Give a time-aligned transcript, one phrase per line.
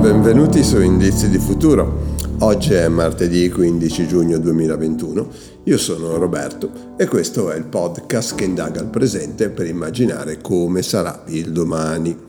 [0.00, 2.04] Benvenuti su Indizi di Futuro.
[2.40, 5.28] Oggi è martedì 15 giugno 2021.
[5.64, 10.82] Io sono Roberto e questo è il podcast che indaga il presente per immaginare come
[10.82, 12.25] sarà il domani.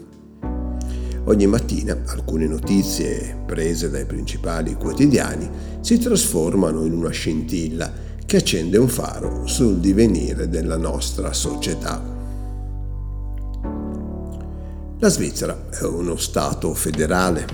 [1.27, 5.49] Ogni mattina alcune notizie prese dai principali quotidiani
[5.81, 7.91] si trasformano in una scintilla
[8.25, 12.01] che accende un faro sul divenire della nostra società.
[14.99, 17.45] La Svizzera è uno Stato federale,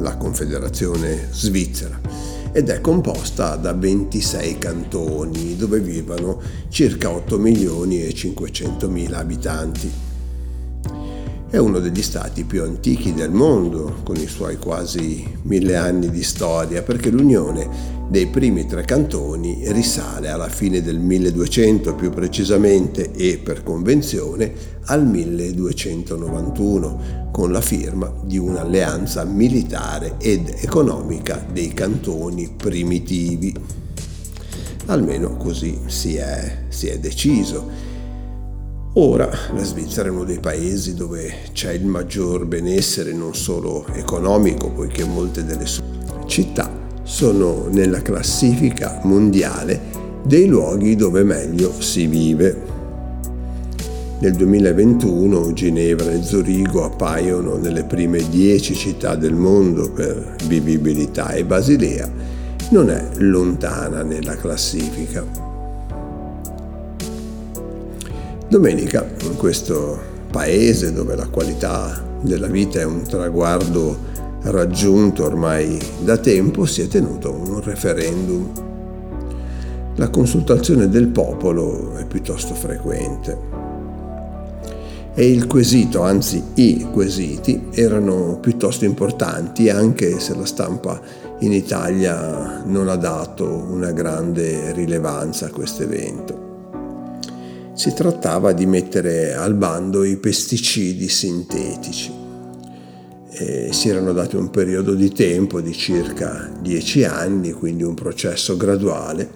[0.00, 1.98] la Confederazione Svizzera,
[2.52, 10.07] ed è composta da 26 cantoni dove vivono circa 8 milioni e 500 mila abitanti.
[11.50, 16.22] È uno degli stati più antichi del mondo, con i suoi quasi mille anni di
[16.22, 23.38] storia, perché l'unione dei primi tre cantoni risale alla fine del 1200 più precisamente e
[23.38, 24.52] per convenzione
[24.84, 33.54] al 1291, con la firma di un'alleanza militare ed economica dei cantoni primitivi.
[34.84, 37.87] Almeno così si è, si è deciso
[39.00, 44.72] Ora la Svizzera è uno dei paesi dove c'è il maggior benessere non solo economico,
[44.72, 45.84] poiché molte delle sue
[46.26, 46.68] città
[47.04, 49.80] sono nella classifica mondiale
[50.24, 52.60] dei luoghi dove meglio si vive.
[54.18, 61.44] Nel 2021 Ginevra e Zurigo appaiono nelle prime dieci città del mondo per vivibilità e
[61.44, 62.10] Basilea
[62.70, 65.47] non è lontana nella classifica.
[68.48, 73.94] Domenica, in questo paese dove la qualità della vita è un traguardo
[74.44, 78.50] raggiunto ormai da tempo, si è tenuto un referendum.
[79.96, 83.36] La consultazione del popolo è piuttosto frequente.
[85.12, 90.98] E il quesito, anzi i quesiti, erano piuttosto importanti anche se la stampa
[91.40, 96.47] in Italia non ha dato una grande rilevanza a questo evento
[97.78, 102.10] si trattava di mettere al bando i pesticidi sintetici.
[103.30, 108.56] E si erano dati un periodo di tempo di circa dieci anni, quindi un processo
[108.56, 109.30] graduale,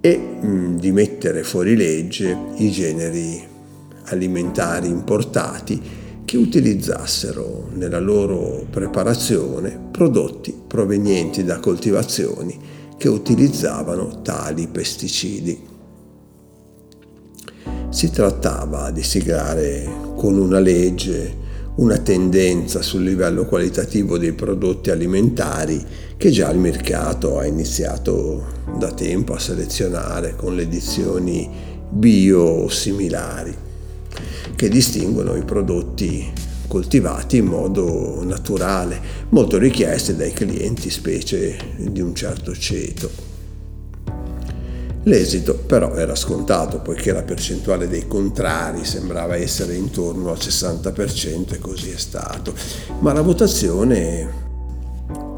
[0.00, 3.46] e mh, di mettere fuori legge i generi
[4.04, 5.78] alimentari importati
[6.24, 12.58] che utilizzassero nella loro preparazione prodotti provenienti da coltivazioni
[12.96, 15.71] che utilizzavano tali pesticidi.
[17.92, 19.86] Si trattava di siglare
[20.16, 21.40] con una legge
[21.74, 25.84] una tendenza sul livello qualitativo dei prodotti alimentari
[26.16, 28.44] che già il mercato ha iniziato
[28.78, 31.48] da tempo a selezionare con le edizioni
[31.90, 33.54] bio similari,
[34.56, 36.32] che distinguono i prodotti
[36.66, 43.31] coltivati in modo naturale, molto richiesti dai clienti, specie di un certo ceto.
[45.04, 51.58] L'esito però era scontato poiché la percentuale dei contrari sembrava essere intorno al 60% e
[51.58, 52.54] così è stato.
[53.00, 54.28] Ma la votazione,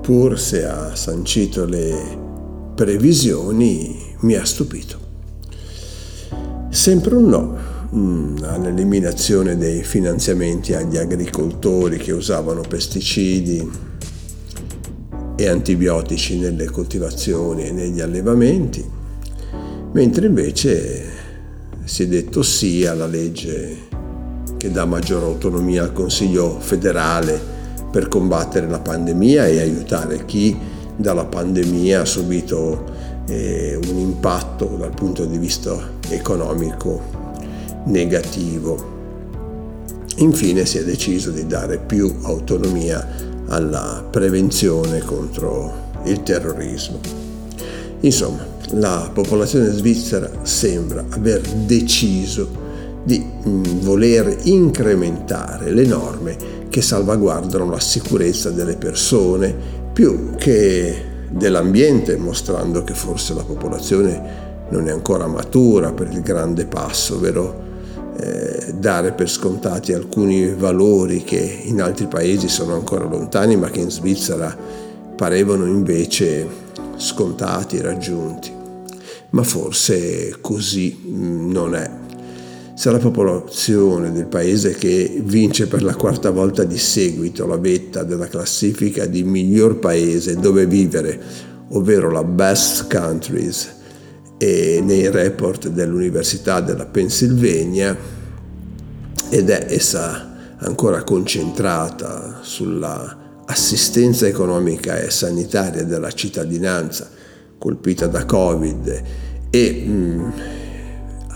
[0.03, 2.19] pur se ha sancito le
[2.75, 5.01] previsioni, mi ha stupito.
[6.69, 7.57] Sempre un no
[7.95, 13.71] mm, all'eliminazione dei finanziamenti agli agricoltori che usavano pesticidi
[15.37, 19.03] e antibiotici nelle coltivazioni e negli allevamenti
[19.95, 21.05] mentre invece
[21.85, 23.93] si è detto sì alla legge
[24.57, 27.41] che dà maggiore autonomia al Consiglio federale
[27.93, 30.57] per combattere la pandemia e aiutare chi
[30.97, 32.85] dalla pandemia ha subito
[33.29, 35.77] eh, un impatto dal punto di vista
[36.09, 37.01] economico
[37.85, 38.93] negativo.
[40.17, 43.07] Infine si è deciso di dare più autonomia
[43.47, 47.24] alla prevenzione contro il terrorismo.
[48.05, 52.63] Insomma, la popolazione svizzera sembra aver deciso
[53.03, 56.37] di mm, voler incrementare le norme
[56.69, 59.55] che salvaguardano la sicurezza delle persone
[59.93, 66.67] più che dell'ambiente, mostrando che forse la popolazione non è ancora matura per il grande
[66.67, 67.63] passo, ovvero
[68.19, 73.81] eh, dare per scontati alcuni valori che in altri paesi sono ancora lontani, ma che
[73.81, 74.55] in Svizzera
[75.17, 76.64] parevano invece
[77.05, 78.63] scontati, raggiunti
[79.35, 81.91] ma forse così mm, non è.
[82.77, 88.03] se la popolazione del paese che vince per la quarta volta di seguito la vetta
[88.03, 91.21] della classifica di miglior paese dove vivere,
[91.71, 93.75] ovvero la Best Countries,
[94.39, 97.97] e nei report dell'Università della Pennsylvania,
[99.31, 107.11] ed è essa ancora concentrata sulla assistenza economica e sanitaria della cittadinanza
[107.59, 109.03] colpita da Covid
[109.51, 110.31] e mh, mm,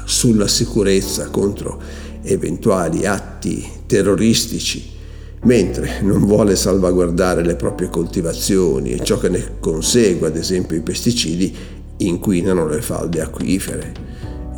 [0.04, 1.80] sulla sicurezza contro
[2.22, 4.96] eventuali atti terroristici,
[5.42, 10.82] mentre non vuole salvaguardare le proprie coltivazioni e ciò che ne consegue, ad esempio i
[10.82, 11.54] pesticidi,
[11.98, 13.92] inquinano le falde acquifere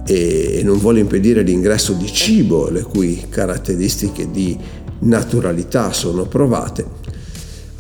[0.07, 4.59] e non vuole impedire l'ingresso di cibo le cui caratteristiche di
[5.01, 6.85] naturalità sono provate,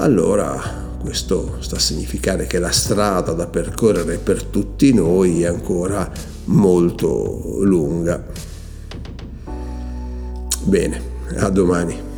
[0.00, 6.11] allora questo sta a significare che la strada da percorrere per tutti noi è ancora
[6.44, 8.23] molto lunga.
[10.62, 11.02] Bene,
[11.37, 12.09] a domani.